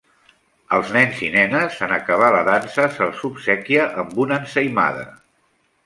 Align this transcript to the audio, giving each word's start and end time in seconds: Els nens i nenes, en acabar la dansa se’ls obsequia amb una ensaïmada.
Els 0.77 0.93
nens 0.95 1.19
i 1.27 1.29
nenes, 1.35 1.77
en 1.89 1.93
acabar 1.99 2.31
la 2.37 2.41
dansa 2.49 2.89
se’ls 2.97 3.23
obsequia 3.33 3.87
amb 4.05 4.19
una 4.27 4.43
ensaïmada. 4.45 5.11